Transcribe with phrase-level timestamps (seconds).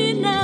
[0.00, 0.39] she.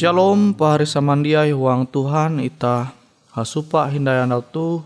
[0.00, 2.88] Shalom pahari samandiai huang Tuhan ita
[3.36, 4.80] hasupa hindayan tu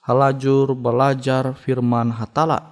[0.00, 2.64] halajur belajar firman hatala.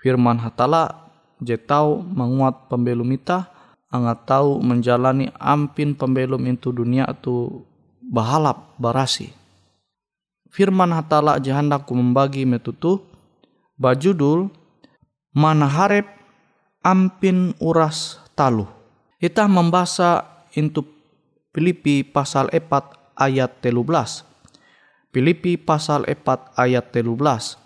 [0.00, 3.52] Firman hatala jetau menguat pembelum ita
[3.92, 7.68] angat tahu menjalani ampin pembelum itu dunia tu
[8.00, 9.28] bahalap barasi.
[10.48, 12.96] Firman hatala jahandaku membagi metutu
[13.76, 14.48] bajudul
[15.36, 16.08] mana harep
[16.80, 18.64] ampin uras talu.
[19.20, 20.24] Kita membaca
[20.56, 20.99] into
[21.50, 24.22] Filipi pasal 4 ayat 13.
[25.10, 27.58] Filipi pasal 4 ayat 13.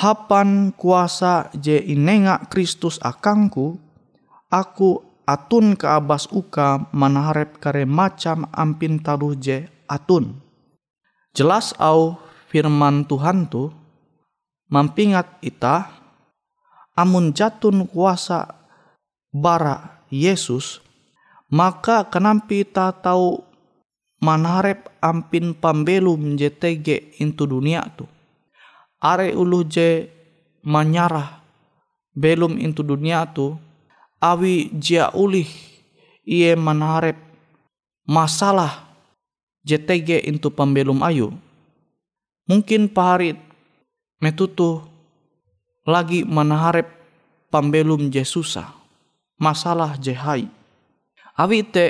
[0.00, 3.76] Hapan kuasa je inenga Kristus akangku,
[4.48, 10.40] aku atun ke abas uka manaharep kare macam ampin taruh je atun.
[11.36, 12.16] Jelas au
[12.48, 13.68] firman Tuhan tu
[14.72, 15.92] mampingat ita
[16.96, 18.56] amun jatun kuasa
[19.28, 20.80] bara Yesus
[21.48, 23.40] maka kenampi ta tahu
[24.20, 28.04] manarep ampin pambelum JTG into dunia tu.
[28.98, 30.10] Are ulu je
[30.66, 31.40] manyarah
[32.12, 33.54] belum into dunia tu
[34.18, 35.46] awi jia ulih
[36.26, 37.16] iye manarep
[38.04, 38.90] masalah
[39.62, 41.30] JTG into pambelum ayu.
[42.48, 43.36] Mungkin paharit
[44.18, 44.82] metutu
[45.86, 46.90] lagi manaharep
[47.48, 48.74] pambelum je susah
[49.38, 50.50] masalah je hai
[51.38, 51.86] awi te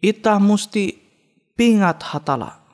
[0.00, 0.96] ita musti
[1.52, 2.64] pingat hatala.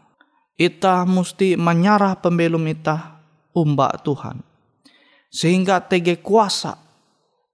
[0.54, 3.18] Ita musti menyarah pembelum ita
[3.50, 4.38] umba Tuhan.
[5.32, 6.78] Sehingga tege kuasa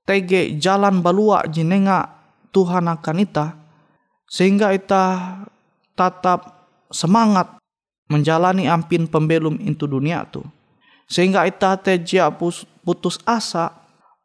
[0.03, 2.09] tege jalan balua jenenga
[2.51, 3.47] Tuhan akan ita
[4.29, 5.05] sehingga ita
[5.93, 7.61] tetap semangat
[8.09, 10.41] menjalani ampin pembelum itu dunia tu.
[11.09, 12.29] Sehingga ita teja
[12.85, 13.73] putus asa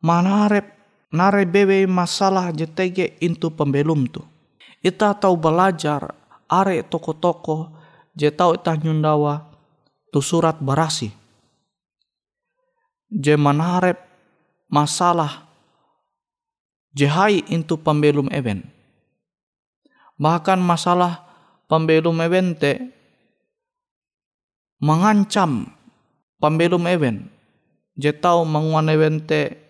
[0.04, 0.73] manarep
[1.14, 4.26] nare bebe masalah JTG itu pembelum tu.
[4.82, 6.12] Ita tahu belajar
[6.50, 7.72] are toko-toko
[8.18, 9.48] je tahu ita nyundawa
[10.10, 11.14] tu surat barasi.
[13.14, 14.02] Je manarep
[14.68, 15.46] masalah
[16.94, 18.66] jehai itu pembelum event
[20.18, 21.26] bahkan masalah
[21.66, 22.74] pembelum event te
[24.78, 25.74] mengancam
[26.38, 27.26] pembelum event
[27.98, 29.63] je tahu menguan event te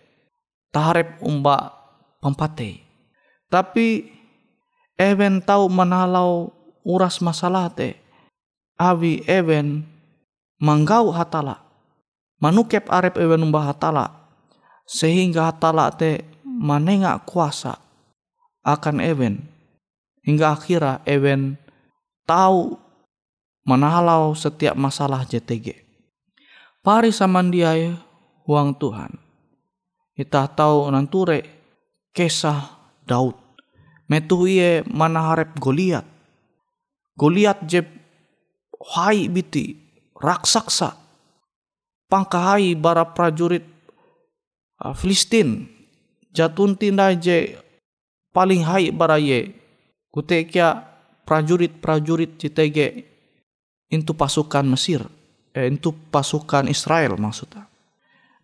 [0.74, 1.70] taharep umba
[2.18, 2.82] pempate
[3.46, 4.10] tapi
[4.98, 6.50] event tahu menalau
[6.82, 7.94] uras masalah te
[8.74, 9.86] awi event
[10.58, 11.62] manggau hatala
[12.42, 14.10] manukep arep event umba hatala
[14.82, 17.78] sehingga hatala te manenga kuasa
[18.66, 19.38] akan event
[20.26, 21.60] hingga akhirnya event
[22.26, 22.80] tahu
[23.64, 25.84] menalau setiap masalah JTG.
[26.84, 27.96] Pari samandiai
[28.44, 29.23] uang Tuhan.
[30.14, 31.42] Kita tahu nanture
[32.14, 32.70] kisah
[33.02, 33.34] Daud.
[34.06, 34.46] Metu
[34.86, 36.06] mana harap Goliat.
[37.18, 37.82] Goliat je
[38.94, 39.74] hai biti
[40.14, 40.94] raksasa.
[42.06, 43.66] Pangkahai bara prajurit
[44.84, 45.66] uh, Filistin.
[46.30, 47.58] Jatun tinda je
[48.30, 49.50] paling hai bara ye.
[50.14, 50.78] Kutekia
[51.26, 52.78] prajurit-prajurit JTG
[53.90, 55.02] itu pasukan Mesir
[55.54, 57.70] eh, itu pasukan Israel maksudnya.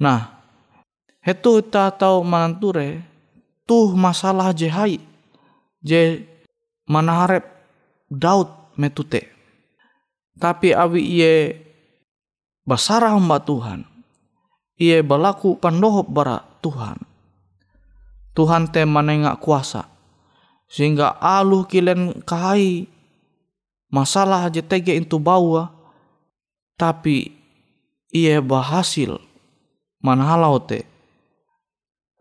[0.00, 0.39] Nah,
[1.20, 3.05] itu kita tahu mananture
[3.69, 4.99] tuh masalah jehai
[5.84, 6.25] je
[6.88, 7.44] manaharep
[8.11, 9.28] Daud metute.
[10.40, 11.34] Tapi awi iye
[12.64, 13.87] basarah hamba Tuhan.
[14.81, 16.99] Iye berlaku pandohop bara Tuhan.
[18.32, 19.87] Tuhan te manengak kuasa.
[20.70, 22.88] Sehingga aluh kilen kahai
[23.90, 25.69] masalah JTG itu bawa
[26.78, 27.34] tapi
[28.14, 29.19] ia berhasil
[29.99, 30.87] manhalau te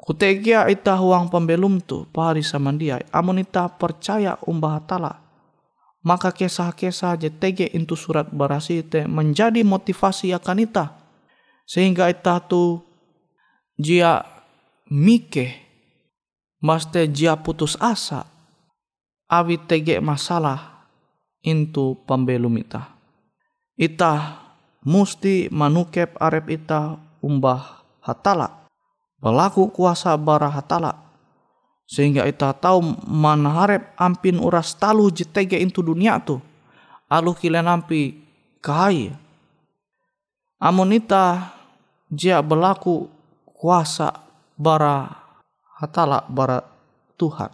[0.09, 2.97] kutegia ita huang pembelum tu pari sama dia.
[3.13, 5.21] Amun ita percaya umbah tala.
[6.01, 10.97] Maka kisah-kisah JTG itu surat berasi te menjadi motivasi akan ita.
[11.69, 12.81] Sehingga ita tu
[13.77, 14.25] jia
[14.89, 15.69] mike.
[16.57, 18.25] Maste jia putus asa.
[19.29, 20.89] Awi tege masalah
[21.45, 22.97] intu pambelum ita.
[23.77, 24.41] Ita
[24.89, 28.58] musti manukep arep ita umbah hatala.
[29.19, 30.95] Belaku kuasa bara hatala.
[31.89, 36.39] Sehingga ita tahu mana harap ampin uras talu jitege intu dunia tu.
[37.11, 38.15] Alu kilen ampi
[38.63, 39.11] kahai.
[40.59, 41.51] Amun ita
[42.07, 43.09] jia berlaku
[43.51, 44.13] kuasa
[44.55, 45.07] bara
[45.79, 46.63] hatala bara
[47.19, 47.51] Tuhan.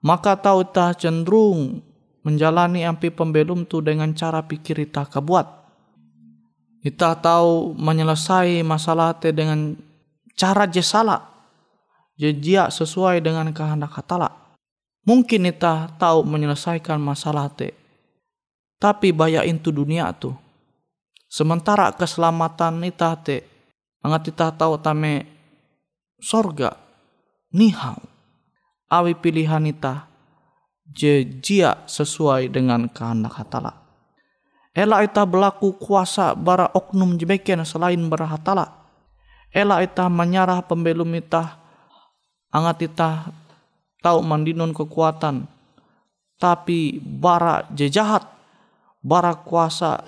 [0.00, 1.84] Maka tahu ita cenderung
[2.24, 5.60] menjalani ampi pembelum tu dengan cara pikir kita kebuat.
[6.80, 9.76] Kita tahu menyelesai masalah te dengan
[10.40, 11.28] cara je salah.
[12.16, 12.32] Je
[12.72, 14.32] sesuai dengan kehendak hatala.
[15.04, 17.76] Mungkin kita tahu menyelesaikan masalah te.
[18.80, 20.32] Tapi bayar itu dunia tu.
[21.28, 23.44] Sementara keselamatan kita te.
[24.00, 25.28] Angat kita tahu tame
[26.20, 26.76] sorga.
[27.52, 28.00] Nihau.
[28.88, 30.08] Awi pilihan kita
[30.88, 33.80] jejia sesuai dengan kehendak hatala.
[34.76, 38.79] Ela ita berlaku kuasa bara oknum jebeken selain bara hatala.
[39.50, 41.58] Ela ita menyarah pembelum ita
[42.54, 43.34] angat ita
[43.98, 45.46] tahu mandinun kekuatan
[46.38, 48.24] tapi bara jejahat
[49.02, 50.06] bara kuasa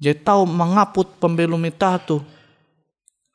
[0.00, 2.24] je tahu mengaput pembelum ita tu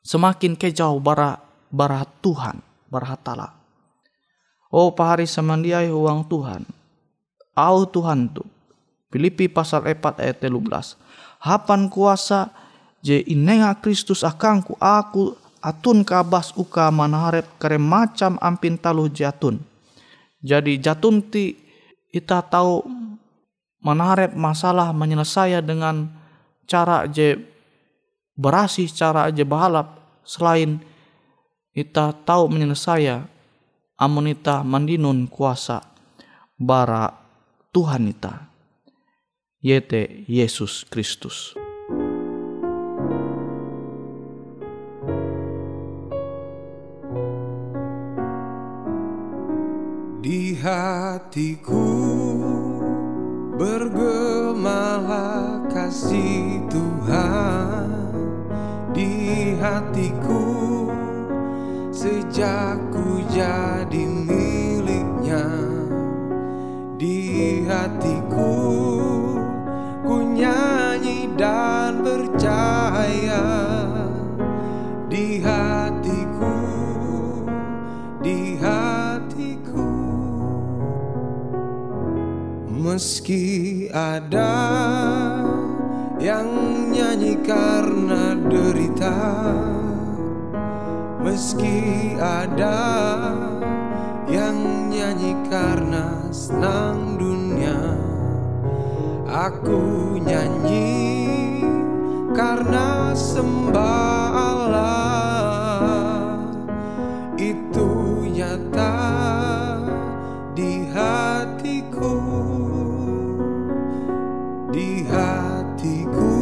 [0.02, 1.38] semakin kejauh bara
[1.70, 2.58] bara Tuhan
[2.92, 3.48] bara hatala.
[4.68, 6.68] Oh pahari samandiai uang Tuhan.
[7.56, 8.44] Au Tuhan tu.
[9.12, 10.96] Filipi pasal 4 ayat 13.
[11.44, 12.48] Hapan kuasa
[13.02, 19.58] je inenga Kristus akangku aku atun kabas uka manaharep kare macam ampin talu jatun.
[20.42, 21.54] Jadi jatun ti
[22.10, 22.82] ita tahu
[23.82, 26.10] manaharep masalah menyelesaikan dengan
[26.66, 27.38] cara je
[28.38, 30.82] berasih cara aja bahalap selain
[31.74, 33.26] ita tahu menyelesaikan
[33.98, 35.82] amun ita mandinun kuasa
[36.58, 37.10] bara
[37.70, 38.50] Tuhan ita
[39.62, 41.61] yaitu Yesus Kristus.
[50.62, 51.90] Hatiku
[53.58, 57.90] bergemalah kasih Tuhan.
[58.94, 60.86] Di hatiku
[61.90, 63.71] sejak ku jadi
[82.92, 84.52] meski ada
[86.20, 86.44] yang
[86.92, 89.16] nyanyi karena derita
[91.24, 92.76] meski ada
[94.28, 97.96] yang nyanyi karena senang dunia
[99.24, 101.24] aku nyanyi
[102.36, 105.31] karena sembah Allah
[115.82, 116.38] hatiku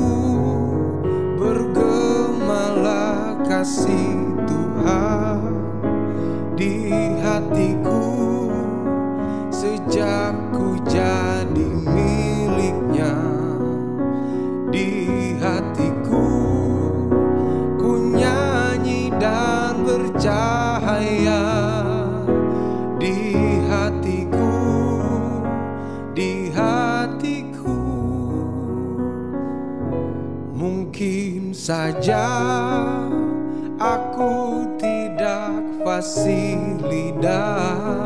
[1.41, 4.10] bergemalah kasih
[33.81, 38.00] aku tidak fasih lidah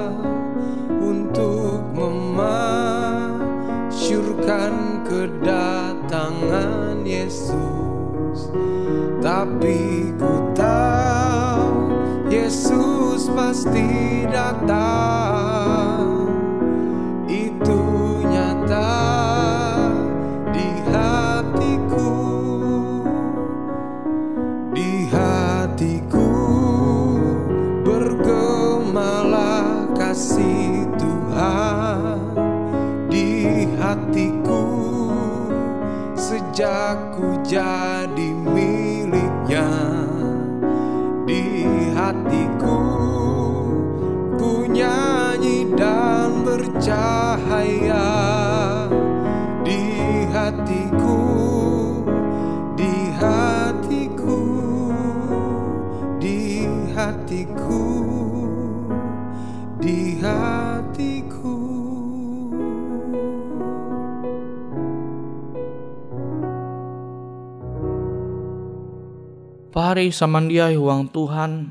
[69.74, 71.66] Pari samandiai huang Tuhan,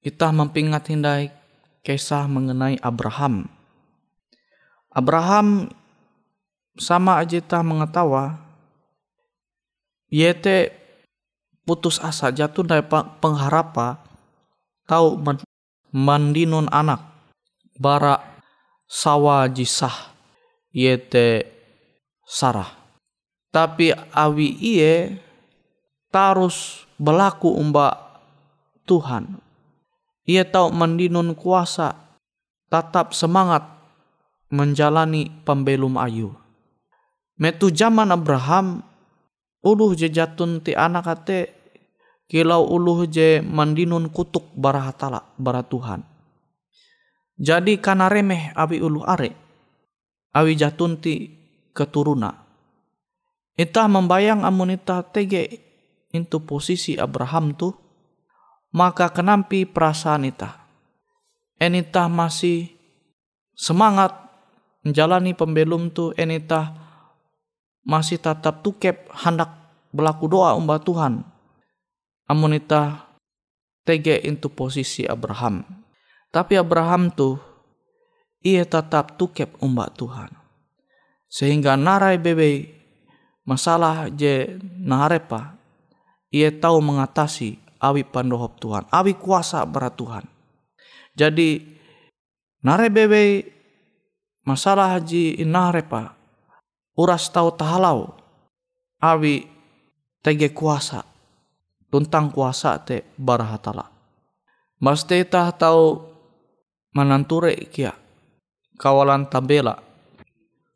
[0.00, 1.28] kita mempingat hindai
[1.84, 3.44] kisah mengenai Abraham.
[4.88, 5.68] Abraham
[6.80, 8.40] sama aja kita mengetawa,
[10.08, 10.72] yete
[11.68, 12.80] putus asa jatuh dari
[13.20, 14.00] pengharapa
[14.88, 15.20] tahu
[15.92, 17.04] mandinun anak
[17.76, 18.24] bara
[18.88, 20.16] sawa jisah
[20.72, 21.44] yete
[22.24, 22.72] Sarah.
[23.52, 25.25] Tapi awi iye
[26.16, 27.92] tarus berlaku umba
[28.88, 29.36] Tuhan.
[30.24, 31.92] Ia tahu mendinun kuasa,
[32.72, 33.68] tetap semangat
[34.48, 36.32] menjalani pembelum ayu.
[37.36, 38.80] Metu zaman Abraham,
[39.60, 41.52] uluh je jatun ti anak ate,
[42.32, 46.00] kilau uluh je mandinun kutuk barahatala bara Tuhan.
[47.36, 49.36] Jadi karena remeh abi uluh are,
[50.32, 51.28] awi jatun ti
[51.76, 52.32] keturuna.
[53.52, 55.65] Ita membayang amunita tege
[56.16, 57.76] into posisi Abraham tuh,
[58.72, 60.64] maka kenampi perasaan ita.
[61.60, 62.72] Enita masih
[63.56, 64.12] semangat
[64.84, 66.76] menjalani pembelum tu enita
[67.86, 69.48] masih tetap tukep hendak
[69.94, 71.24] berlaku doa umba Tuhan.
[72.28, 73.06] Amunita
[73.86, 75.62] tege into posisi Abraham.
[76.28, 77.40] Tapi Abraham tuh
[78.44, 80.28] ia tetap tukep umba Tuhan.
[81.32, 82.76] Sehingga narai bebe
[83.48, 85.55] masalah je narepa
[86.30, 90.24] ia tahu mengatasi awi pandohop Tuhan, awi kuasa berat Tuhan.
[91.16, 91.64] Jadi
[92.60, 93.46] nare bebe
[94.44, 96.12] masalah haji inare pa
[96.96, 98.12] uras tahu tahalau
[99.00, 99.48] awi
[100.20, 101.04] tege kuasa
[101.88, 103.88] tuntang kuasa te barahatala.
[104.76, 106.04] Mas te tah tahu
[106.92, 107.96] mananture kia
[108.76, 109.80] kawalan tabela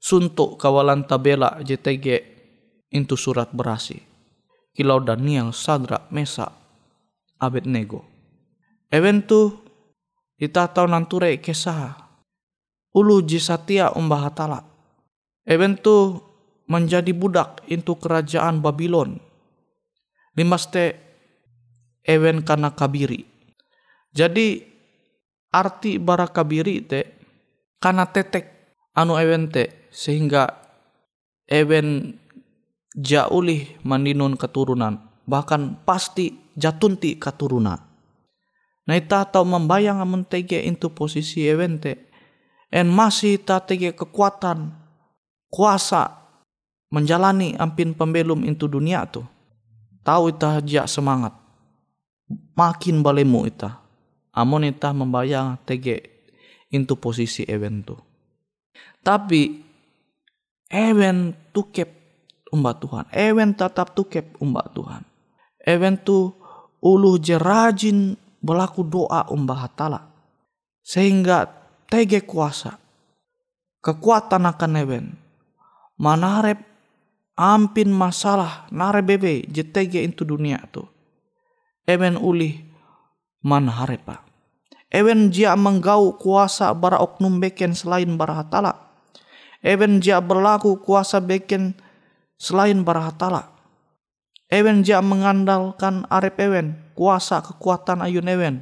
[0.00, 2.24] suntuk kawalan tabela JTG
[2.96, 4.09] into surat berasi.
[4.70, 6.50] Kilau Daniel, Sadra, Mesa,
[7.40, 8.06] Abednego.
[8.90, 9.54] Eventu
[10.38, 11.94] ita tau nanture kesah.
[12.90, 14.66] Ulu jisatia umbahatala.
[15.46, 16.18] Eventu
[16.70, 19.18] menjadi budak into kerajaan Babylon.
[20.34, 20.94] Limaste
[22.06, 23.26] ewen kana kabiri.
[24.10, 24.62] Jadi
[25.50, 27.00] arti bara kabiri te
[27.82, 28.46] kana tetek
[28.94, 30.50] anu ewen te sehingga
[31.50, 32.18] ewen
[32.96, 37.78] jaulih mandinun keturunan bahkan pasti jatunti keturunan.
[38.88, 42.10] Nah ita atau membayang amun tege itu posisi evente
[42.74, 44.74] en masih ta tege kekuatan
[45.46, 46.18] kuasa
[46.90, 49.26] menjalani ampin pembelum itu dunia tuh
[50.02, 51.36] tahu ita jak semangat.
[52.58, 53.78] Makin balemu ita
[54.34, 56.26] amun ita membayang tege
[56.70, 58.00] itu posisi event tuh
[59.02, 59.64] tapi
[60.70, 61.99] event tukep
[62.50, 63.06] umbat Tuhan.
[63.14, 65.02] Ewen tetap tukep umbat Tuhan.
[65.62, 66.34] Ewen tu
[66.82, 70.10] ulu jerajin berlaku doa umbah hatala.
[70.82, 71.48] Sehingga
[71.86, 72.76] tege kuasa.
[73.80, 75.06] Kekuatan akan ewen.
[75.96, 76.60] Manarep
[77.38, 80.84] ampin masalah nare bebe jetege itu dunia tu.
[81.88, 82.60] Ewen ulih
[83.40, 84.20] manarepa.
[84.90, 88.90] Ewen jia menggau kuasa bara oknum beken selain bara hatala.
[89.62, 91.78] Ewen jia berlaku kuasa beken
[92.40, 93.52] selain barahatala.
[94.50, 98.56] Ewen jia mengandalkan arep ewen, kuasa kekuatan ayun ewen.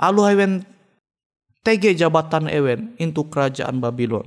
[0.00, 0.66] Alu ewen
[1.62, 4.26] tege jabatan ewen into kerajaan Babylon.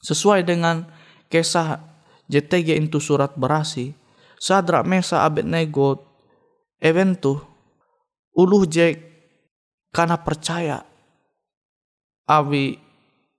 [0.00, 0.88] Sesuai dengan
[1.28, 1.78] kisah
[2.26, 3.94] JTG into surat berasi,
[4.40, 6.02] Sadra Mesa Abednego
[6.80, 7.38] ewen tu
[8.34, 8.96] uluh je
[9.92, 10.82] karena percaya
[12.26, 12.80] awi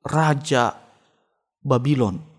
[0.06, 0.78] raja
[1.60, 2.31] Babylon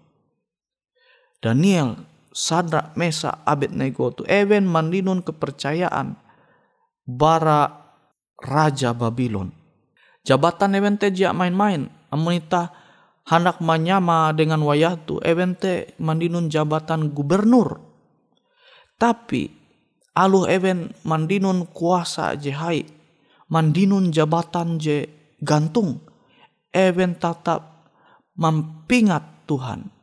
[1.43, 1.99] Daniel,
[2.31, 6.15] Sadra, Mesa, Abednego tu ewen mandinun kepercayaan
[7.03, 7.67] bara
[8.39, 9.51] Raja Babylon.
[10.23, 11.91] Jabatan ewen te jia main-main.
[12.15, 12.71] Amunita
[13.27, 17.83] hendak menyama dengan wayah tu ewen te mandinun jabatan gubernur.
[18.95, 19.51] Tapi
[20.15, 22.87] alu ewen mandinun kuasa je hai.
[23.51, 25.11] Mandinun jabatan je
[25.43, 26.07] gantung.
[26.71, 27.91] Ewen tetap
[28.39, 30.02] mempingat Tuhan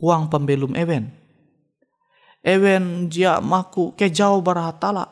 [0.00, 1.12] uang pembelum ewen.
[2.40, 5.06] Ewen jia maku ke jauh barahatala.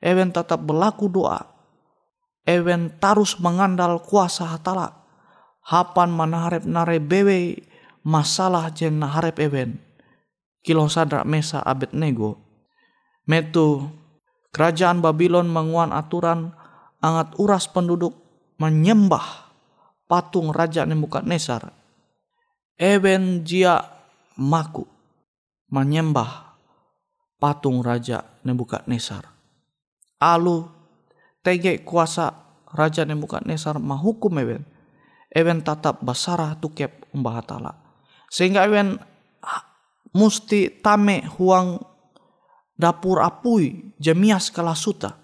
[0.00, 1.44] Ewen tetap berlaku doa.
[2.48, 5.04] Ewen tarus mengandal kuasa hatala.
[5.66, 7.60] Hapan manaharep nare bewe
[8.00, 9.76] masalah jen naharep ewen.
[10.64, 12.40] Kilo sadrak mesa abet nego.
[13.28, 13.84] Metu
[14.54, 16.56] kerajaan Babylon menguan aturan
[17.02, 18.14] angat uras penduduk
[18.56, 19.52] menyembah
[20.06, 21.74] patung Raja Nebukadnezar.
[22.78, 23.95] Ewen jia
[24.36, 24.84] maku
[25.72, 26.56] menyembah
[27.40, 29.28] patung Raja Nebukadnezar.
[30.22, 30.68] Alu
[31.44, 32.32] tege kuasa
[32.72, 34.62] Raja Nebukadnezar mahukum ewen.
[35.32, 37.72] Ewen tatap basarah tukep umbah tala.
[38.32, 38.96] Sehingga ewen
[40.16, 41.76] musti tame huang
[42.78, 45.18] dapur apui jemias kalasuta.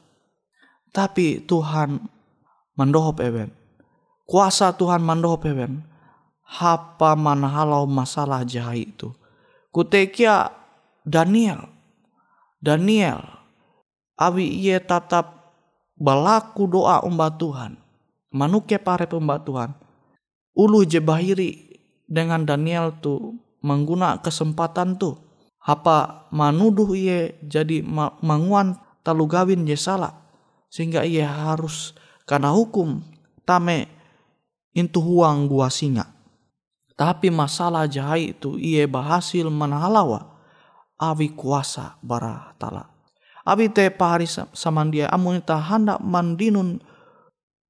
[0.92, 2.04] Tapi Tuhan
[2.76, 3.48] mendohop ewen.
[4.28, 5.91] Kuasa Tuhan mendohop ewen
[6.52, 9.08] hapa manahalau masalah jahai itu.
[9.72, 10.52] Kutekia
[11.08, 11.64] Daniel.
[12.60, 13.24] Daniel.
[14.20, 15.56] Abi ia tatap
[15.96, 17.80] balaku doa umba Tuhan.
[18.28, 19.72] Manuke pare umba Tuhan.
[20.52, 25.16] Ulu je bahiri dengan Daniel tu mengguna kesempatan tu.
[25.64, 27.80] Apa manuduh ia jadi
[28.20, 30.12] manguan talu gawin je salah.
[30.68, 31.96] Sehingga ia harus
[32.28, 33.00] karena hukum
[33.48, 33.88] tame
[34.76, 36.21] intu huang gua singa.
[37.02, 40.38] Tapi masalah jahai itu ia berhasil menhalawa
[41.02, 42.94] awi kuasa bara tala.
[43.42, 46.78] Abi te pahari samandia amun ita hendak mandinun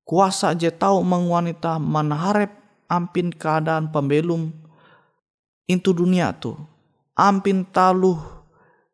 [0.05, 2.53] kuasa je tau mengwanita manharep
[2.93, 4.53] ampin keadaan pembelum
[5.65, 6.53] intu dunia tu.
[7.17, 8.21] Ampin taluh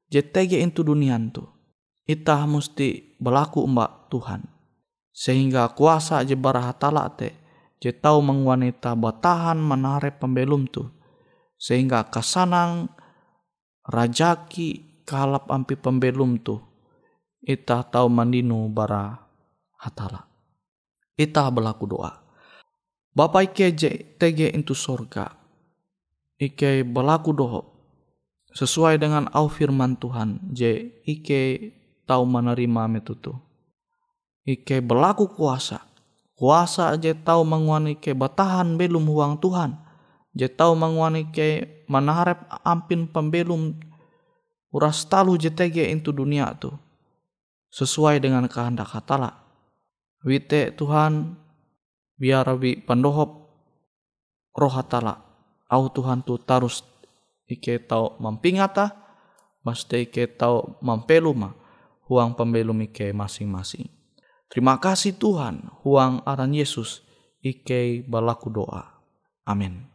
[0.07, 1.42] je tege intu dunia tu.
[2.07, 4.46] Ita mesti berlaku mbak Tuhan.
[5.11, 7.35] Sehingga kuasa je barahatala te
[7.79, 10.87] je tahu mengwanita batahan menarik pembelum tu
[11.59, 12.91] sehingga kasanang
[13.87, 16.59] rajaki kalap ampi pembelum tu
[17.43, 19.17] ita tahu mandino bara
[19.81, 20.29] hatala.
[21.17, 22.12] Ita berlaku doa.
[23.17, 23.75] Bapak ike
[24.21, 25.35] tege into sorga.
[26.38, 27.62] Ike berlaku doa
[28.55, 31.43] sesuai dengan au firman Tuhan je ike
[32.07, 33.35] tahu menerima metutu.
[34.47, 35.88] Ike berlaku kuasa.
[36.38, 39.74] Kuasa je tahu menguani ke batahan belum huang Tuhan.
[40.38, 43.74] Je tahu menguani ke manaharap ampin pembelum
[44.70, 46.70] uras talu je tege into dunia tu.
[47.74, 49.35] Sesuai dengan kehendak hatala.
[50.22, 51.35] Wite Tuhan
[52.14, 53.51] biar wi pandohop
[54.55, 55.18] roh hatala.
[55.66, 56.87] Au Tuhan tu tarus
[57.51, 58.94] ike tau mampingata,
[59.66, 61.51] mesti ike tau mampeluma
[62.07, 63.97] huang pembelum ike masing-masing.
[64.48, 67.04] Terima kasih Tuhan, huang aran Yesus,
[67.44, 69.00] ike balaku doa.
[69.44, 69.88] Amin.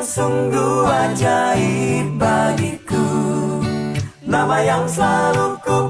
[0.00, 3.04] Yang sungguh ajaib bagiku.
[4.24, 5.89] Nama yang selalu ku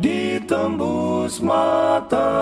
[0.00, 2.36] ditembus matahari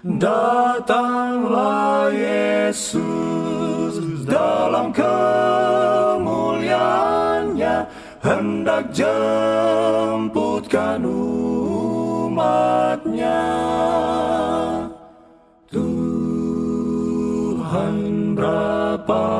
[0.00, 7.84] Datanglah Yesus dalam kemuliaannya
[8.24, 11.04] hendak jemputkan
[12.28, 13.40] umatnya.
[15.68, 17.96] Tuhan
[18.36, 19.39] berapa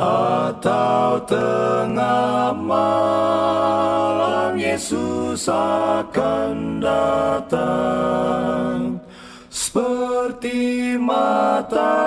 [0.00, 8.96] atau tengah malam Yesus akan datang.
[9.52, 12.00] Seperti matahari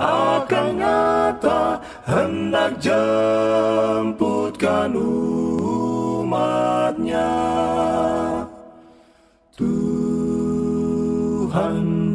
[0.00, 4.96] akan nyata hendak jemputkan
[6.20, 7.32] umatnya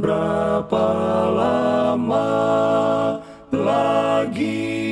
[0.06, 0.88] berapa
[1.34, 2.30] lama
[3.50, 4.86] lagi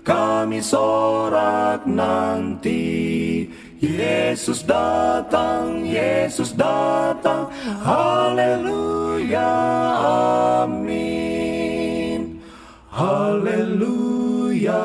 [0.00, 3.44] kami sorak nanti
[3.80, 7.52] Yesus datang, Yesus datang,
[7.84, 9.52] haleluya,
[10.64, 12.40] amin.
[12.92, 14.84] Haleluya,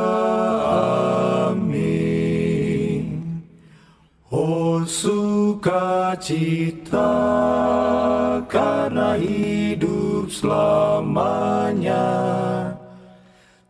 [1.52, 3.04] amin.
[4.32, 7.12] Oh sukacita
[8.48, 12.08] karena hidup selamanya.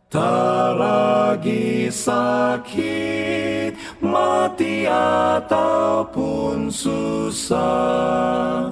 [0.07, 8.71] Tak lagi sakit, mati ataupun susah.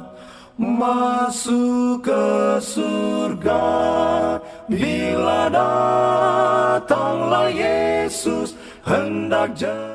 [0.54, 3.66] Masuk ke surga
[4.70, 8.56] Bila datanglah Yesus
[8.88, 9.93] hendak jadi